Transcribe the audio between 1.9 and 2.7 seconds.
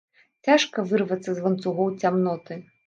цямноты!